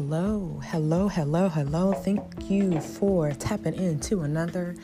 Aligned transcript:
Hello, 0.00 0.60
hello, 0.62 1.08
hello, 1.08 1.48
hello. 1.48 1.92
Thank 1.92 2.48
you 2.48 2.80
for 2.80 3.32
tapping 3.32 3.74
into 3.74 4.20
another 4.20 4.76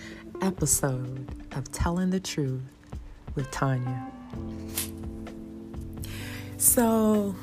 episode 0.42 1.28
of 1.52 1.70
Telling 1.70 2.10
the 2.10 2.18
Truth 2.18 2.64
with 3.36 3.48
Tanya. 3.52 4.10
So, 6.56 7.36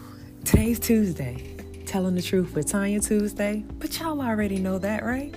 today's 0.43 0.79
Tuesday, 0.79 1.55
Telling 1.85 2.15
the 2.15 2.21
Truth 2.21 2.55
with 2.55 2.69
Tanya 2.69 2.99
Tuesday, 2.99 3.63
but 3.79 3.97
y'all 3.97 4.21
already 4.21 4.57
know 4.57 4.77
that, 4.77 5.05
right? 5.05 5.33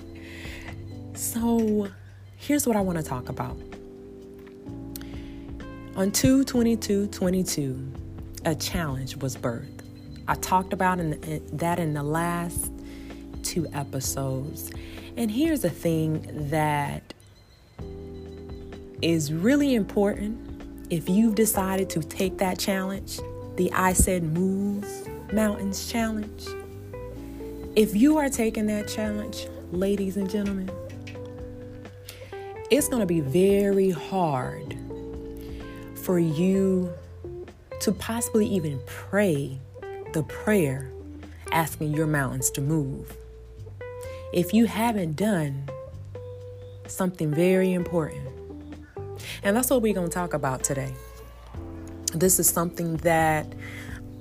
So, 1.13 1.87
here's 2.35 2.67
what 2.67 2.75
I 2.75 2.81
want 2.81 2.97
to 2.97 3.03
talk 3.03 3.29
about. 3.29 3.57
On 5.95 6.11
2 6.11 6.43
22 6.43 7.07
22, 7.07 7.93
a 8.43 8.53
challenge 8.55 9.15
was 9.15 9.37
birthed. 9.37 9.74
I 10.27 10.35
talked 10.35 10.73
about 10.73 10.99
in, 10.99 11.13
in, 11.23 11.57
that 11.57 11.79
in 11.79 11.93
the 11.93 12.03
last 12.03 12.71
two 13.43 13.67
episodes. 13.73 14.71
And 15.17 15.29
here's 15.29 15.63
a 15.63 15.69
thing 15.69 16.49
that 16.49 17.13
is 19.01 19.31
really 19.31 19.75
important 19.75 20.39
if 20.89 21.09
you've 21.09 21.35
decided 21.35 21.89
to 21.91 22.01
take 22.01 22.37
that 22.39 22.59
challenge, 22.59 23.19
the 23.55 23.71
I 23.73 23.93
Said 23.93 24.23
Move 24.23 24.85
Mountains 25.33 25.91
Challenge. 25.91 26.47
If 27.75 27.95
you 27.95 28.17
are 28.17 28.29
taking 28.29 28.67
that 28.67 28.87
challenge, 28.87 29.47
ladies 29.71 30.17
and 30.17 30.29
gentlemen, 30.29 30.71
it's 32.71 32.87
going 32.87 33.01
to 33.01 33.05
be 33.05 33.19
very 33.19 33.91
hard 33.91 34.77
for 35.95 36.19
you 36.19 36.93
to 37.81 37.91
possibly 37.91 38.47
even 38.47 38.79
pray 38.85 39.59
the 40.15 40.23
prayer 40.23 40.89
asking 41.51 41.93
your 41.93 42.07
mountains 42.07 42.49
to 42.49 42.61
move. 42.61 43.17
If 44.31 44.53
you 44.53 44.65
haven't 44.65 45.17
done 45.17 45.67
something 46.87 47.33
very 47.33 47.73
important, 47.73 48.25
and 49.43 49.57
that's 49.57 49.69
what 49.69 49.81
we're 49.81 49.93
going 49.93 50.07
to 50.07 50.13
talk 50.13 50.33
about 50.33 50.63
today. 50.63 50.93
This 52.13 52.39
is 52.39 52.47
something 52.47 52.95
that 52.97 53.45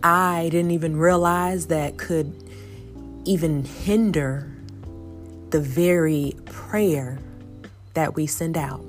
I 0.03 0.49
didn't 0.51 0.73
even 0.73 0.97
realize 0.97 1.69
that 1.69 1.97
could 1.97 2.35
even 3.25 3.65
hinder 3.65 4.51
the 5.51 5.61
very 5.61 6.35
prayer 6.47 7.21
that 7.95 8.17
we 8.17 8.27
send 8.27 8.57
out. 8.57 8.85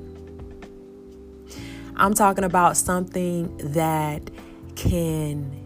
I'm 1.97 2.15
talking 2.15 2.43
about 2.43 2.77
something 2.77 3.55
that 3.57 4.23
can 4.75 5.64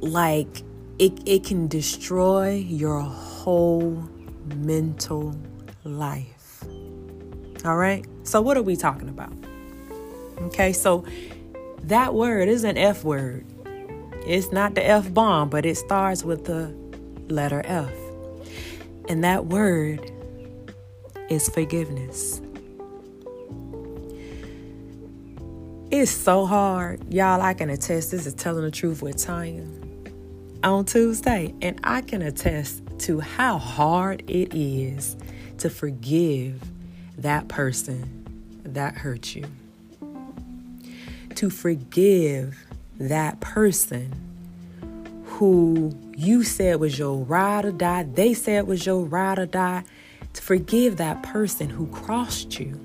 like 0.00 0.62
it, 0.98 1.20
it 1.26 1.44
can 1.44 1.68
destroy 1.68 2.54
your 2.54 3.00
whole 3.00 4.08
mental 4.56 5.34
life. 5.84 6.64
All 7.64 7.76
right? 7.76 8.04
So, 8.24 8.40
what 8.40 8.56
are 8.56 8.62
we 8.62 8.76
talking 8.76 9.08
about? 9.08 9.32
Okay, 10.42 10.72
so 10.72 11.04
that 11.84 12.14
word 12.14 12.48
is 12.48 12.64
an 12.64 12.76
F 12.76 13.04
word. 13.04 13.44
It's 14.26 14.52
not 14.52 14.74
the 14.74 14.86
F 14.86 15.12
bomb, 15.12 15.48
but 15.48 15.64
it 15.64 15.76
starts 15.76 16.24
with 16.24 16.44
the 16.44 16.74
letter 17.32 17.62
F. 17.64 17.92
And 19.08 19.24
that 19.24 19.46
word 19.46 20.12
is 21.30 21.48
forgiveness. 21.48 22.40
It's 25.90 26.10
so 26.10 26.44
hard. 26.44 27.12
Y'all, 27.12 27.40
I 27.40 27.54
can 27.54 27.70
attest. 27.70 28.10
This 28.10 28.26
is 28.26 28.34
telling 28.34 28.62
the 28.62 28.70
truth 28.70 29.00
with 29.00 29.16
Tanya 29.16 29.66
on 30.62 30.84
Tuesday. 30.84 31.54
And 31.62 31.80
I 31.84 32.00
can 32.00 32.22
attest 32.22 32.82
to 33.00 33.20
how 33.20 33.58
hard 33.58 34.22
it 34.28 34.54
is 34.54 35.16
to 35.58 35.70
forgive 35.70 36.60
that 37.16 37.48
person 37.48 38.26
that 38.64 38.94
hurt 38.94 39.34
you. 39.34 39.44
To 41.36 41.50
forgive 41.50 42.56
that 42.98 43.40
person 43.40 44.12
who 45.24 45.96
you 46.16 46.42
said 46.42 46.80
was 46.80 46.98
your 46.98 47.16
ride 47.16 47.64
or 47.64 47.72
die, 47.72 48.02
they 48.02 48.34
said 48.34 48.66
was 48.66 48.84
your 48.84 49.04
ride 49.04 49.38
or 49.38 49.46
die. 49.46 49.84
To 50.34 50.42
forgive 50.42 50.96
that 50.96 51.22
person 51.22 51.70
who 51.70 51.86
crossed 51.88 52.58
you. 52.58 52.78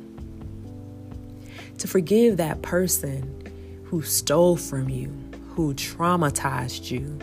To 1.80 1.88
forgive 1.88 2.38
that 2.38 2.62
person 2.62 3.84
who 3.86 4.02
stole 4.03 4.56
from 4.56 4.90
you, 4.90 5.12
who 5.50 5.74
traumatized 5.74 6.90
you, 6.92 7.20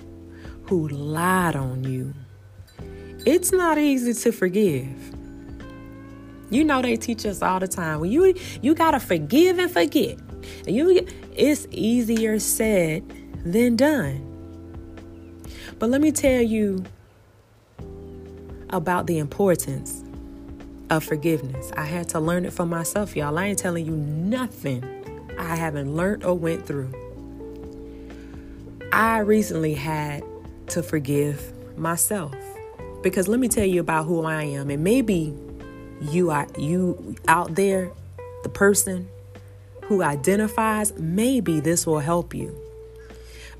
who 0.71 0.87
lied 0.87 1.57
on 1.57 1.83
you. 1.83 2.15
It's 3.27 3.51
not 3.51 3.77
easy 3.77 4.15
to 4.15 4.31
forgive. 4.31 4.89
You 6.49 6.63
know 6.63 6.81
they 6.81 6.97
teach 6.97 7.27
us 7.27 7.43
all 7.43 7.59
the 7.59 7.67
time. 7.67 7.99
When 7.99 8.13
you 8.13 8.35
you 8.63 8.77
gotta 8.77 9.01
forgive 9.01 9.59
and 9.59 9.69
forget. 9.69 10.17
You 10.69 11.05
it's 11.35 11.67
easier 11.73 12.39
said 12.39 13.03
than 13.45 13.75
done. 13.75 14.25
But 15.81 15.91
let 15.91 16.01
me 16.01 16.13
tell 16.13 16.41
you 16.41 16.85
about 18.71 19.09
the 19.09 19.19
importance 19.19 20.05
of 20.89 21.03
forgiveness. 21.03 21.73
I 21.77 21.85
had 21.85 22.09
to 22.11 22.21
learn 22.21 22.45
it 22.45 22.53
for 22.53 22.65
myself, 22.65 23.17
y'all. 23.17 23.37
I 23.37 23.47
ain't 23.47 23.59
telling 23.59 23.87
you 23.87 23.97
nothing 23.97 24.85
I 25.37 25.57
haven't 25.57 25.97
learned 25.97 26.23
or 26.23 26.35
went 26.39 26.65
through. 26.65 26.93
I 28.93 29.19
recently 29.19 29.75
had 29.75 30.23
to 30.71 30.83
forgive 30.83 31.53
myself. 31.79 32.35
Because 33.03 33.29
let 33.29 33.41
me 33.41 33.49
tell 33.49 33.65
you 33.65 33.81
about 33.81 34.07
who 34.07 34.25
I 34.25 34.45
am. 34.45 34.71
And 34.71 34.85
maybe 34.85 35.35
you 36.01 36.31
are 36.31 36.47
you 36.59 37.17
out 37.29 37.55
there, 37.55 37.93
the 38.43 38.49
person 38.49 39.09
who 39.85 40.03
identifies, 40.03 40.93
maybe 40.99 41.61
this 41.61 41.87
will 41.87 41.99
help 41.99 42.35
you. 42.35 42.57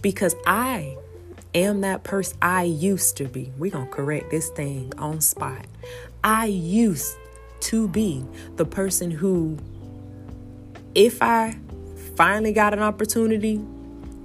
Because 0.03 0.35
I 0.47 0.97
am 1.55 1.81
that 1.81 2.05
person 2.05 2.39
I 2.41 2.63
used 2.65 3.17
to 3.17 3.25
be. 3.25 3.53
We're 3.59 3.73
going 3.73 3.87
to 3.87 3.93
correct 3.93 4.31
this 4.31 4.49
thing 4.51 4.93
on 4.99 5.21
spot. 5.21 5.67
I 6.23 6.47
used 6.47 7.17
to 7.61 7.89
be 7.89 8.25
the 8.57 8.65
person 8.65 9.11
who, 9.11 9.59
if 10.95 11.23
I 11.23 11.59
finally 12.15 12.53
got 12.53 12.73
an 12.73 12.81
opportunity 12.81 13.61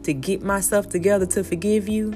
to 0.03 0.13
get 0.13 0.43
myself 0.43 0.89
together 0.89 1.25
to 1.25 1.43
forgive 1.43 1.89
you, 1.89 2.13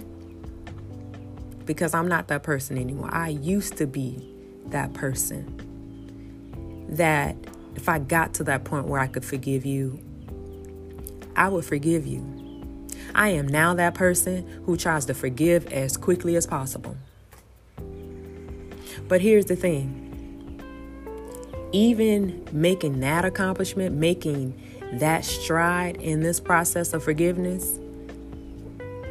because 1.70 1.94
I'm 1.94 2.08
not 2.08 2.30
that 2.30 2.42
person 2.42 2.80
anymore. 2.80 3.12
I 3.14 3.28
used 3.28 3.78
to 3.78 3.86
be 3.86 4.28
that 4.70 4.92
person 4.96 6.88
that 6.90 7.36
if 7.76 7.88
I 7.88 8.00
got 8.00 8.34
to 8.34 8.44
that 8.46 8.64
point 8.64 8.88
where 8.88 9.00
I 9.00 9.06
could 9.06 9.24
forgive 9.24 9.68
you, 9.68 10.00
I 11.36 11.48
would 11.48 11.64
forgive 11.64 12.08
you. 12.08 12.26
I 13.14 13.30
am 13.30 13.48
now 13.48 13.76
that 13.76 13.94
person 13.94 14.48
who 14.66 14.78
tries 14.78 15.06
to 15.06 15.14
forgive 15.14 15.68
as 15.68 15.96
quickly 15.96 16.36
as 16.36 16.48
possible. 16.48 16.98
But 19.08 19.22
here's 19.22 19.46
the 19.46 19.56
thing 19.56 20.08
even 21.72 22.48
making 22.52 23.02
that 23.02 23.26
accomplishment, 23.26 23.96
making 23.96 24.60
that 24.94 25.24
stride 25.24 25.98
in 25.98 26.24
this 26.24 26.40
process 26.40 26.96
of 26.96 27.04
forgiveness, 27.04 27.78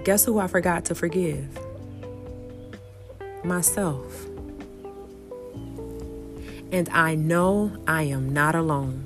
guess 0.03 0.25
who 0.25 0.41
I 0.41 0.49
forgot 0.49 0.87
to 0.87 0.97
forgive? 0.97 1.68
Myself. 3.44 4.26
And 6.71 6.88
I 6.91 7.15
know 7.15 7.76
I 7.87 8.03
am 8.04 8.32
not 8.32 8.54
alone. 8.54 9.04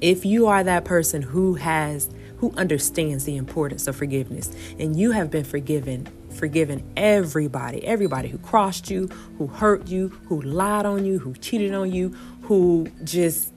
If 0.00 0.24
you 0.24 0.46
are 0.46 0.62
that 0.64 0.84
person 0.84 1.22
who 1.22 1.54
has 1.54 2.08
who 2.38 2.52
understands 2.56 3.24
the 3.24 3.36
importance 3.36 3.86
of 3.86 3.96
forgiveness 3.96 4.50
and 4.78 4.98
you 4.98 5.10
have 5.10 5.30
been 5.30 5.44
forgiven 5.44 6.08
forgiven 6.30 6.88
everybody 6.96 7.84
everybody 7.84 8.28
who 8.28 8.38
crossed 8.38 8.90
you 8.90 9.08
who 9.38 9.46
hurt 9.48 9.88
you 9.88 10.08
who 10.26 10.40
lied 10.42 10.86
on 10.86 11.04
you 11.04 11.18
who 11.18 11.34
cheated 11.34 11.74
on 11.74 11.90
you 11.90 12.10
who 12.42 12.86
just 13.02 13.52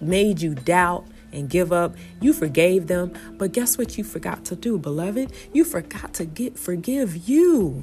made 0.00 0.40
you 0.40 0.54
doubt 0.54 1.04
and 1.32 1.50
give 1.50 1.72
up 1.72 1.96
you 2.20 2.32
forgave 2.32 2.86
them 2.86 3.12
but 3.38 3.50
guess 3.50 3.76
what 3.76 3.98
you 3.98 4.04
forgot 4.04 4.44
to 4.44 4.54
do 4.54 4.78
beloved 4.78 5.32
you 5.52 5.64
forgot 5.64 6.14
to 6.14 6.24
get 6.24 6.56
forgive 6.56 7.28
you 7.28 7.82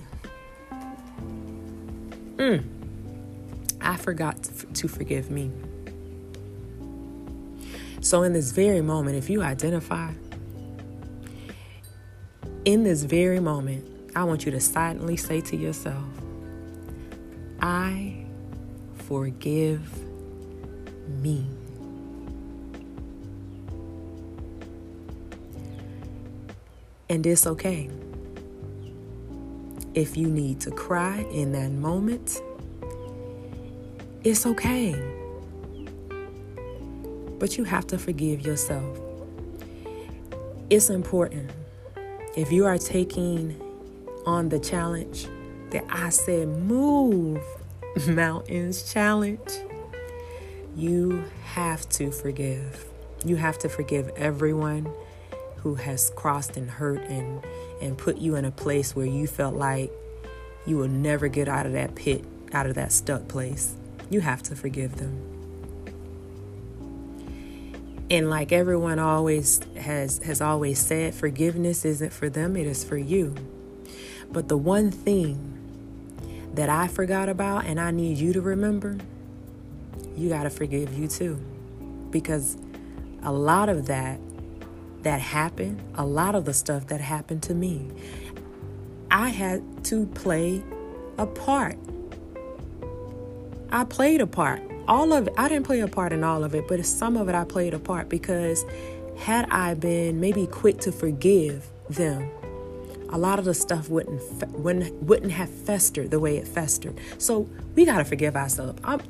Mm. 2.40 2.64
I 3.82 3.98
forgot 3.98 4.42
to 4.74 4.88
forgive 4.88 5.30
me. 5.30 5.52
So, 8.00 8.24
in 8.24 8.32
this 8.32 8.52
very 8.52 8.82
moment, 8.82 9.18
if 9.18 9.30
you 9.30 9.44
identify, 9.44 10.14
in 12.64 12.84
this 12.84 13.04
very 13.04 13.42
moment, 13.42 13.86
I 14.16 14.24
want 14.24 14.46
you 14.46 14.52
to 14.54 14.60
silently 14.62 15.18
say 15.18 15.42
to 15.42 15.58
yourself, 15.58 16.04
I 17.62 18.26
forgive 19.00 19.82
me. 21.22 21.46
And 27.10 27.26
it's 27.26 27.46
okay. 27.46 27.90
If 29.94 30.16
you 30.16 30.28
need 30.28 30.60
to 30.62 30.72
cry 30.72 31.26
in 31.32 31.52
that 31.54 31.72
moment, 31.72 32.42
it's 34.24 34.46
okay. 34.46 34.94
But 37.40 37.58
you 37.58 37.64
have 37.64 37.88
to 37.88 37.98
forgive 37.98 38.42
yourself. 38.42 39.00
It's 40.70 40.90
important. 40.90 41.50
If 42.38 42.52
you 42.52 42.66
are 42.66 42.78
taking 42.78 43.60
on 44.26 44.50
the 44.50 44.60
challenge 44.60 45.26
that 45.72 45.84
I 45.90 46.10
said, 46.10 46.48
move 46.48 47.42
mountains 48.08 48.92
challenge, 48.94 49.50
you 50.76 51.24
have 51.44 51.90
to 51.90 52.12
forgive. 52.12 52.86
You 53.26 53.38
have 53.38 53.58
to 53.60 53.70
forgive 53.70 54.10
everyone 54.10 54.92
who 55.62 55.76
has 55.76 56.12
crossed 56.16 56.58
and 56.58 56.70
hurt 56.70 57.02
and 57.04 57.44
and 57.82 57.98
put 57.98 58.18
you 58.18 58.36
in 58.36 58.46
a 58.46 58.52
place 58.52 58.96
where 58.96 59.06
you 59.06 59.28
felt 59.28 59.56
like 59.56 59.92
you 60.66 60.78
will 60.78 60.88
never 60.88 61.28
get 61.28 61.48
out 61.48 61.66
of 61.66 61.74
that 61.74 61.96
pit, 61.96 62.24
out 62.54 62.66
of 62.66 62.76
that 62.76 62.92
stuck 62.92 63.28
place. 63.28 63.76
You 64.10 64.22
have 64.22 64.44
to 64.44 64.56
forgive 64.56 64.98
them. 64.98 65.26
And 68.12 68.30
like 68.30 68.52
everyone 68.52 69.00
always 69.00 69.62
has 69.78 70.18
has 70.20 70.42
always 70.42 70.80
said, 70.80 71.14
forgiveness 71.14 71.86
isn't 71.86 72.12
for 72.12 72.30
them, 72.30 72.56
it 72.56 72.66
is 72.66 72.84
for 72.84 72.98
you. 72.98 73.36
But 74.32 74.48
the 74.48 74.58
one 74.58 74.92
thing 74.92 75.58
that 76.54 76.70
I 76.70 76.88
forgot 76.88 77.30
about 77.30 77.66
and 77.66 77.80
I 77.80 77.92
need 77.92 78.18
you 78.18 78.34
to 78.34 78.42
remember, 78.42 78.98
you 80.16 80.30
got 80.30 80.44
to 80.44 80.50
forgive 80.50 80.98
you 80.98 81.08
too. 81.08 81.40
Because 82.10 82.58
a 83.22 83.32
lot 83.32 83.70
of 83.70 83.86
that 83.88 84.20
that 85.04 85.22
happened, 85.22 85.82
a 85.96 86.06
lot 86.06 86.36
of 86.36 86.46
the 86.46 86.54
stuff 86.54 86.88
that 86.88 87.02
happened 87.02 87.44
to 87.44 87.54
me, 87.54 87.88
I 89.12 89.30
had 89.30 89.84
to 89.86 90.06
play 90.08 90.64
a 91.18 91.26
part. 91.26 91.78
I 93.72 93.84
played 93.84 94.22
a 94.22 94.28
part. 94.28 94.62
All 94.88 95.14
of 95.14 95.28
it, 95.28 95.34
I 95.38 95.48
didn't 95.48 95.66
play 95.66 95.82
a 95.82 95.88
part 95.88 96.12
in 96.12 96.24
all 96.24 96.44
of 96.44 96.56
it, 96.56 96.68
but 96.68 96.84
some 96.86 97.18
of 97.18 97.30
it 97.30 97.36
I 97.36 97.44
played 97.44 97.74
a 97.74 97.80
part 97.80 98.10
because 98.10 98.66
had 99.18 99.48
I 99.52 99.74
been 99.76 100.20
maybe 100.20 100.48
quick 100.48 100.80
to 100.80 100.92
forgive 100.92 101.68
them, 101.90 102.30
a 103.10 103.18
lot 103.18 103.40
of 103.40 103.46
the 103.46 103.54
stuff 103.54 103.90
wouldn't 103.90 104.22
wouldn't 104.52 104.94
wouldn't 105.04 105.32
have 105.32 105.50
festered 105.50 106.12
the 106.12 106.20
way 106.20 106.38
it 106.38 106.48
festered. 106.48 106.98
So 107.18 107.50
we 107.76 107.86
got 107.86 107.98
to 107.98 108.06
forgive 108.06 108.36
ourselves. 108.36 108.80
I'm, 108.84 109.02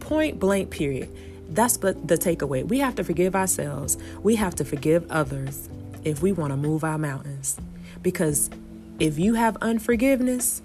point 0.00 0.38
blank. 0.38 0.70
Period. 0.70 1.10
That's 1.48 1.76
but 1.76 2.08
the 2.08 2.16
takeaway. 2.16 2.66
We 2.66 2.78
have 2.78 2.94
to 2.96 3.04
forgive 3.04 3.36
ourselves. 3.36 3.96
We 4.22 4.36
have 4.36 4.54
to 4.56 4.64
forgive 4.64 5.10
others 5.10 5.68
if 6.04 6.22
we 6.22 6.32
want 6.32 6.52
to 6.52 6.56
move 6.56 6.84
our 6.84 6.98
mountains. 6.98 7.56
Because 8.02 8.50
if 8.98 9.18
you 9.18 9.34
have 9.34 9.56
unforgiveness, 9.60 10.62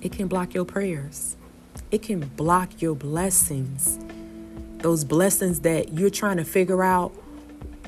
it 0.00 0.12
can 0.12 0.28
block 0.28 0.54
your 0.54 0.64
prayers. 0.64 1.36
It 1.90 2.02
can 2.02 2.20
block 2.20 2.82
your 2.82 2.94
blessings. 2.94 3.98
Those 4.78 5.04
blessings 5.04 5.60
that 5.60 5.92
you're 5.92 6.10
trying 6.10 6.38
to 6.38 6.44
figure 6.44 6.82
out 6.82 7.12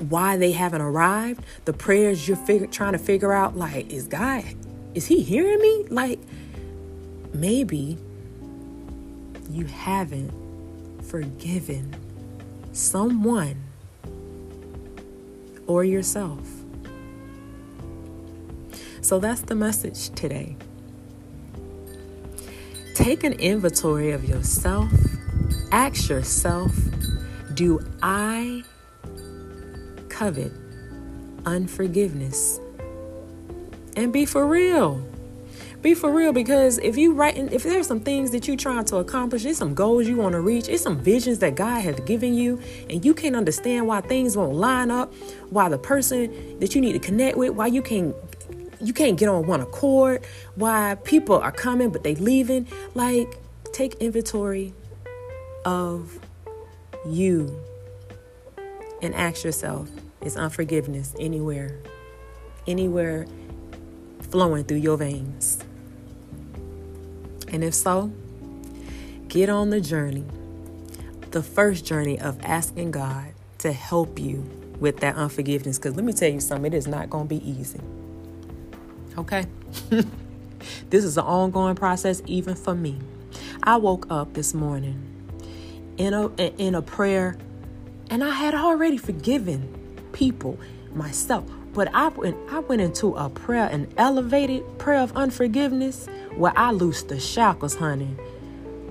why 0.09 0.37
they 0.37 0.51
haven't 0.51 0.81
arrived, 0.81 1.43
the 1.65 1.73
prayers 1.73 2.27
you're 2.27 2.37
figure, 2.37 2.67
trying 2.67 2.93
to 2.93 2.99
figure 2.99 3.31
out, 3.31 3.55
like, 3.55 3.91
is 3.91 4.07
God, 4.07 4.43
is 4.93 5.05
He 5.05 5.21
hearing 5.21 5.59
me? 5.59 5.85
Like, 5.89 6.19
maybe 7.33 7.97
you 9.49 9.65
haven't 9.65 10.31
forgiven 11.07 11.95
someone 12.73 13.63
or 15.67 15.83
yourself. 15.83 16.47
So 19.01 19.19
that's 19.19 19.41
the 19.41 19.55
message 19.55 20.09
today. 20.09 20.57
Take 22.95 23.23
an 23.23 23.33
inventory 23.33 24.11
of 24.11 24.27
yourself. 24.27 24.91
Ask 25.71 26.09
yourself 26.09 26.73
Do 27.53 27.79
I 28.01 28.63
covet 30.09 30.51
unforgiveness. 31.45 32.59
And 33.95 34.11
be 34.11 34.25
for 34.25 34.45
real. 34.45 35.05
Be 35.85 35.93
for 35.93 36.11
real 36.11 36.33
because 36.33 36.79
if 36.79 36.97
you 36.97 37.13
writing, 37.13 37.47
if 37.51 37.61
there's 37.61 37.85
some 37.85 37.99
things 37.99 38.31
that 38.31 38.47
you're 38.47 38.57
trying 38.57 38.85
to 38.85 38.95
accomplish, 38.95 39.43
there's 39.43 39.59
some 39.59 39.75
goals 39.75 40.07
you 40.07 40.15
want 40.15 40.33
to 40.33 40.41
reach, 40.41 40.67
it's 40.67 40.81
some 40.81 40.97
visions 40.97 41.37
that 41.39 41.53
God 41.53 41.81
has 41.81 41.99
given 41.99 42.33
you, 42.33 42.59
and 42.89 43.05
you 43.05 43.13
can't 43.13 43.35
understand 43.35 43.85
why 43.85 44.01
things 44.01 44.35
won't 44.35 44.55
line 44.55 44.89
up, 44.89 45.13
why 45.51 45.69
the 45.69 45.77
person 45.77 46.57
that 46.59 46.73
you 46.73 46.81
need 46.81 46.93
to 46.93 46.99
connect 46.99 47.37
with, 47.37 47.51
why 47.51 47.67
you 47.67 47.83
can't 47.83 48.15
you 48.81 48.93
can't 48.93 49.15
get 49.15 49.29
on 49.29 49.45
one 49.45 49.61
accord, 49.61 50.25
why 50.55 50.95
people 51.03 51.35
are 51.35 51.51
coming 51.51 51.91
but 51.91 52.03
they 52.03 52.15
leaving. 52.15 52.67
Like, 52.95 53.37
take 53.71 53.93
inventory 54.01 54.73
of 55.65 56.19
you 57.07 57.61
and 59.03 59.13
ask 59.13 59.43
yourself 59.43 59.87
is 60.21 60.35
unforgiveness 60.35 61.13
anywhere, 61.19 61.77
anywhere 62.65 63.27
flowing 64.31 64.63
through 64.63 64.77
your 64.77 64.97
veins? 64.97 65.59
And 67.51 67.63
if 67.63 67.73
so, 67.73 68.11
get 69.27 69.49
on 69.49 69.69
the 69.69 69.81
journey, 69.81 70.25
the 71.31 71.43
first 71.43 71.85
journey 71.85 72.19
of 72.19 72.39
asking 72.43 72.91
God 72.91 73.33
to 73.59 73.71
help 73.71 74.19
you 74.19 74.49
with 74.79 74.99
that 75.01 75.15
unforgiveness. 75.15 75.77
Because 75.77 75.95
let 75.95 76.05
me 76.05 76.13
tell 76.13 76.29
you 76.29 76.39
something, 76.39 76.71
it 76.71 76.75
is 76.75 76.87
not 76.87 77.09
going 77.09 77.27
to 77.27 77.29
be 77.29 77.49
easy. 77.49 77.81
Okay? 79.17 79.45
this 80.89 81.03
is 81.03 81.17
an 81.17 81.23
ongoing 81.23 81.75
process, 81.75 82.21
even 82.25 82.55
for 82.55 82.75
me. 82.75 82.99
I 83.63 83.77
woke 83.77 84.07
up 84.09 84.33
this 84.33 84.53
morning 84.53 85.01
in 85.97 86.13
a 86.13 86.27
in 86.57 86.75
a 86.75 86.81
prayer, 86.81 87.37
and 88.09 88.23
I 88.23 88.31
had 88.31 88.53
already 88.53 88.97
forgiven 88.97 90.07
people, 90.11 90.59
myself. 90.93 91.49
But 91.75 91.93
I 91.93 92.07
went, 92.07 92.37
I 92.49 92.59
went 92.59 92.81
into 92.81 93.15
a 93.15 93.29
prayer, 93.29 93.67
an 93.67 93.93
elevated 93.97 94.63
prayer 94.79 95.01
of 95.01 95.15
unforgiveness, 95.17 96.07
where 96.37 96.53
I 96.55 96.71
loosed 96.71 97.09
the 97.09 97.19
shackles, 97.19 97.75
honey, 97.75 98.15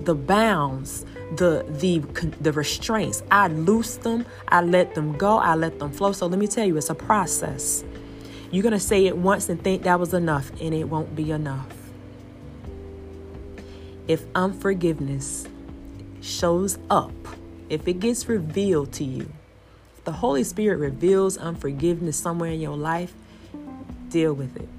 the 0.01 0.13
bounds, 0.13 1.03
the 1.35 1.65
the 1.67 1.99
the 2.39 2.51
restraints. 2.51 3.23
I 3.31 3.47
loosed 3.47 4.03
them. 4.03 4.23
I 4.49 4.61
let 4.61 4.93
them 4.93 5.17
go. 5.17 5.37
I 5.37 5.55
let 5.55 5.79
them 5.79 5.91
flow. 5.91 6.11
So 6.11 6.27
let 6.27 6.37
me 6.37 6.45
tell 6.45 6.65
you, 6.65 6.77
it's 6.77 6.91
a 6.91 6.95
process. 6.95 7.83
You're 8.51 8.61
gonna 8.61 8.79
say 8.79 9.07
it 9.07 9.17
once 9.17 9.49
and 9.49 9.61
think 9.61 9.81
that 9.83 9.99
was 9.99 10.13
enough, 10.13 10.51
and 10.61 10.71
it 10.75 10.83
won't 10.83 11.15
be 11.15 11.31
enough. 11.31 11.67
If 14.07 14.23
unforgiveness 14.35 15.47
shows 16.21 16.77
up, 16.91 17.11
if 17.67 17.87
it 17.87 17.99
gets 17.99 18.29
revealed 18.29 18.93
to 18.93 19.03
you, 19.03 19.27
the 20.05 20.11
Holy 20.11 20.43
Spirit 20.43 20.77
reveals 20.77 21.37
unforgiveness 21.37 22.15
somewhere 22.15 22.51
in 22.51 22.61
your 22.61 22.77
life, 22.77 23.13
deal 24.09 24.33
with 24.33 24.55
it. 24.55 24.69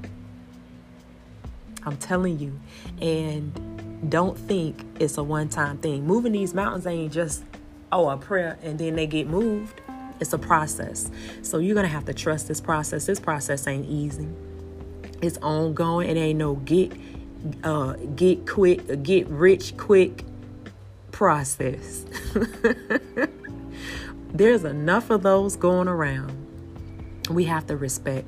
I'm 1.85 1.97
telling 1.97 2.39
you. 2.39 2.59
And 3.01 4.11
don't 4.11 4.39
think 4.39 4.85
it's 4.99 5.19
a 5.19 5.23
one 5.23 5.49
time 5.49 5.79
thing. 5.79 6.07
Moving 6.07 6.33
these 6.33 6.55
mountains 6.55 6.87
ain't 6.87 7.13
just, 7.13 7.45
oh, 7.93 8.09
a 8.09 8.17
prayer 8.17 8.59
and 8.63 8.79
then 8.79 8.97
they 8.97 9.07
get 9.07 9.29
moved. 9.29 9.81
It's 10.21 10.33
a 10.33 10.39
process. 10.39 11.11
So 11.43 11.59
you're 11.59 11.75
going 11.75 11.87
to 11.87 11.93
have 11.93 12.07
to 12.07 12.15
trust 12.15 12.49
this 12.49 12.61
process. 12.61 13.07
This 13.07 13.21
process 13.21 13.67
ain't 13.67 13.87
easy, 13.87 14.29
it's 15.23 15.39
ongoing. 15.39 16.09
It 16.09 16.17
ain't 16.17 16.39
no 16.39 16.57
get, 16.57 16.93
uh, 17.63 17.95
get 18.15 18.47
quick, 18.47 19.03
get 19.03 19.27
rich 19.29 19.77
quick 19.77 20.25
process. 21.13 22.05
There's 24.37 24.65
enough 24.65 25.09
of 25.09 25.23
those 25.23 25.57
going 25.57 25.89
around. 25.89 26.37
We 27.31 27.45
have 27.45 27.67
to 27.69 27.77
respect 27.79 28.27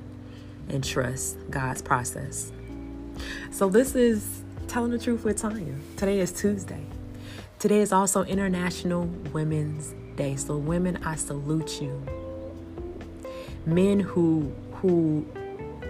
and 0.71 0.83
trust 0.83 1.37
God's 1.50 1.83
process. 1.83 2.50
So, 3.50 3.69
this 3.69 3.95
is 3.95 4.43
Telling 4.69 4.91
the 4.91 4.99
Truth 4.99 5.25
with 5.25 5.37
Tanya. 5.37 5.75
Today 5.99 6.21
is 6.21 6.33
Tuesday. 6.33 6.83
Today 7.59 7.81
is 7.81 7.93
also 7.93 8.25
International 8.25 9.03
Women's 9.35 9.95
Day. 10.17 10.37
So, 10.37 10.57
women, 10.57 10.97
I 11.05 11.15
salute 11.15 11.83
you. 11.83 12.03
Men 13.67 14.00
who 14.00 14.50
who 14.77 15.27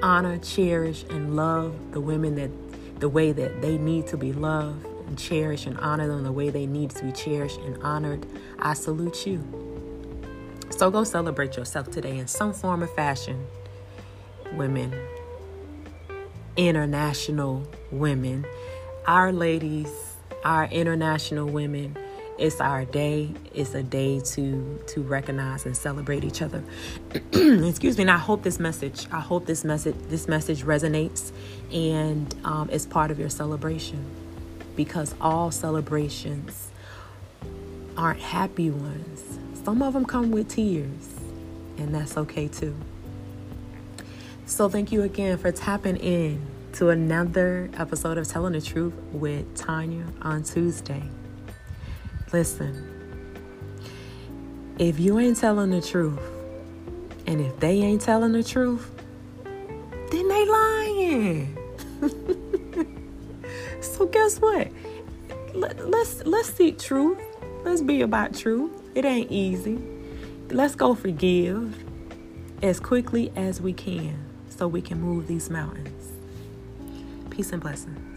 honor, 0.02 0.38
cherish, 0.38 1.04
and 1.10 1.36
love 1.36 1.92
the 1.92 2.00
women 2.00 2.34
that 2.34 2.50
the 2.98 3.08
way 3.08 3.30
that 3.30 3.62
they 3.62 3.78
need 3.78 4.08
to 4.08 4.16
be 4.16 4.32
loved 4.32 4.84
and 5.06 5.16
cherished 5.16 5.66
and 5.66 5.78
honor 5.78 6.08
them 6.08 6.24
the 6.24 6.32
way 6.32 6.50
they 6.50 6.66
need 6.66 6.90
to 6.90 7.04
be 7.04 7.12
cherished 7.12 7.60
and 7.60 7.80
honored. 7.84 8.26
I 8.58 8.74
salute 8.74 9.24
you. 9.24 9.67
So 10.70 10.90
go 10.90 11.04
celebrate 11.04 11.56
yourself 11.56 11.90
today 11.90 12.18
in 12.18 12.28
some 12.28 12.52
form 12.52 12.82
or 12.82 12.86
fashion. 12.86 13.46
Women, 14.54 14.94
international 16.56 17.66
women, 17.90 18.46
our 19.06 19.32
ladies, 19.32 19.90
our 20.44 20.66
international 20.66 21.46
women, 21.46 21.96
it's 22.38 22.60
our 22.60 22.84
day. 22.84 23.34
It's 23.52 23.74
a 23.74 23.82
day 23.82 24.20
to 24.20 24.80
to 24.86 25.02
recognize 25.02 25.66
and 25.66 25.76
celebrate 25.76 26.22
each 26.22 26.40
other. 26.40 26.62
Excuse 27.32 27.96
me. 27.98 28.02
And 28.02 28.10
I 28.10 28.16
hope 28.16 28.44
this 28.44 28.60
message. 28.60 29.08
I 29.10 29.20
hope 29.20 29.46
this 29.46 29.64
message. 29.64 29.96
This 30.08 30.28
message 30.28 30.62
resonates, 30.62 31.32
and 31.72 32.32
um, 32.44 32.70
is 32.70 32.86
part 32.86 33.10
of 33.10 33.18
your 33.18 33.28
celebration, 33.28 34.04
because 34.76 35.16
all 35.20 35.50
celebrations 35.50 36.70
aren't 37.96 38.20
happy 38.20 38.70
ones. 38.70 39.27
Some 39.68 39.82
of 39.82 39.92
them 39.92 40.06
come 40.06 40.30
with 40.30 40.48
tears, 40.48 41.10
and 41.76 41.94
that's 41.94 42.16
okay 42.16 42.48
too. 42.48 42.74
So 44.46 44.70
thank 44.70 44.90
you 44.92 45.02
again 45.02 45.36
for 45.36 45.52
tapping 45.52 45.96
in 45.96 46.40
to 46.72 46.88
another 46.88 47.68
episode 47.74 48.16
of 48.16 48.26
Telling 48.26 48.54
the 48.54 48.62
Truth 48.62 48.94
with 49.12 49.54
Tanya 49.54 50.06
on 50.22 50.42
Tuesday. 50.42 51.02
Listen, 52.32 53.84
if 54.78 54.98
you 54.98 55.18
ain't 55.18 55.36
telling 55.36 55.68
the 55.68 55.82
truth, 55.82 56.18
and 57.26 57.38
if 57.38 57.60
they 57.60 57.82
ain't 57.82 58.00
telling 58.00 58.32
the 58.32 58.42
truth, 58.42 58.90
then 59.44 60.28
they 60.28 60.48
lying. 60.48 61.58
so 63.82 64.06
guess 64.06 64.38
what? 64.38 64.68
Let, 65.52 65.90
let's 65.90 66.24
let's 66.24 66.48
seek 66.54 66.78
truth. 66.78 67.18
Let's 67.64 67.82
be 67.82 68.00
about 68.00 68.34
truth. 68.34 68.87
It 68.98 69.04
ain't 69.04 69.30
easy. 69.30 69.78
Let's 70.50 70.74
go 70.74 70.96
forgive 70.96 71.72
as 72.64 72.80
quickly 72.80 73.30
as 73.36 73.60
we 73.60 73.72
can 73.72 74.18
so 74.48 74.66
we 74.66 74.82
can 74.82 75.00
move 75.00 75.28
these 75.28 75.48
mountains. 75.50 76.14
Peace 77.30 77.52
and 77.52 77.62
blessings. 77.62 78.07